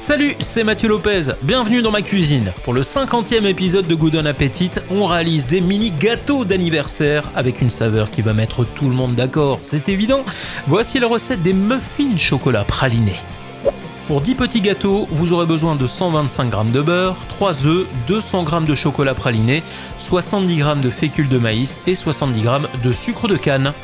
[0.00, 2.54] Salut, c'est Mathieu Lopez, bienvenue dans ma cuisine.
[2.64, 7.60] Pour le 50e épisode de Good on Appetit, on réalise des mini gâteaux d'anniversaire avec
[7.60, 10.24] une saveur qui va mettre tout le monde d'accord, c'est évident.
[10.66, 13.20] Voici la recette des muffins chocolat pralinés.
[14.06, 18.46] Pour 10 petits gâteaux, vous aurez besoin de 125 g de beurre, 3 œufs, 200
[18.46, 19.62] g de chocolat praliné,
[19.98, 22.48] 70 g de fécule de maïs et 70 g
[22.82, 23.74] de sucre de canne.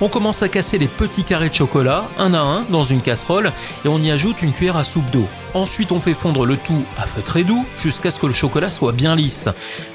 [0.00, 3.52] On commence à casser les petits carrés de chocolat, un à un, dans une casserole,
[3.84, 5.26] et on y ajoute une cuillère à soupe d'eau.
[5.54, 8.70] Ensuite, on fait fondre le tout à feu très doux jusqu'à ce que le chocolat
[8.70, 9.48] soit bien lisse.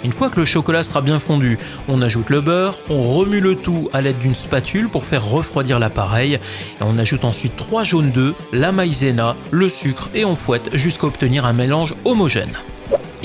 [0.03, 3.55] Une fois que le chocolat sera bien fondu, on ajoute le beurre, on remue le
[3.55, 6.39] tout à l'aide d'une spatule pour faire refroidir l'appareil, et
[6.81, 11.45] on ajoute ensuite 3 jaunes d'œufs, la maïzena, le sucre, et on fouette jusqu'à obtenir
[11.45, 12.57] un mélange homogène.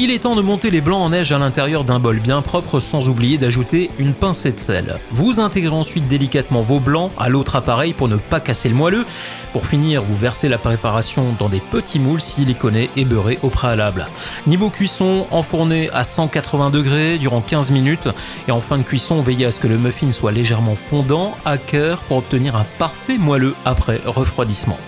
[0.00, 2.78] Il est temps de monter les blancs en neige à l'intérieur d'un bol bien propre
[2.78, 5.00] sans oublier d'ajouter une pincée de sel.
[5.10, 9.04] Vous intégrez ensuite délicatement vos blancs à l'autre appareil pour ne pas casser le moelleux.
[9.52, 14.06] Pour finir, vous versez la préparation dans des petits moules siliconés et beurrés au préalable.
[14.46, 18.08] Niveau cuisson, enfourné à 180 degrés durant 15 minutes
[18.46, 21.58] et en fin de cuisson, veillez à ce que le muffin soit légèrement fondant à
[21.58, 24.78] cœur pour obtenir un parfait moelleux après refroidissement.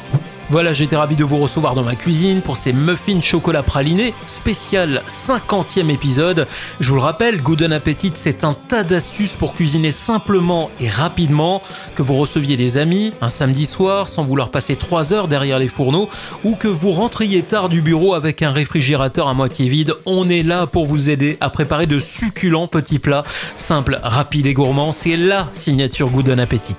[0.51, 5.05] Voilà, j'étais ravi de vous recevoir dans ma cuisine pour ces muffins chocolat praliné, spécial
[5.07, 6.49] 50e épisode.
[6.81, 10.89] Je vous le rappelle, Good on Appetit, c'est un tas d'astuces pour cuisiner simplement et
[10.89, 11.63] rapidement,
[11.95, 15.69] que vous receviez des amis un samedi soir sans vouloir passer 3 heures derrière les
[15.69, 16.09] fourneaux,
[16.43, 19.95] ou que vous rentriez tard du bureau avec un réfrigérateur à moitié vide.
[20.05, 23.23] On est là pour vous aider à préparer de succulents petits plats,
[23.55, 24.91] simples, rapides et gourmands.
[24.91, 26.75] C'est la signature Good on Appetit.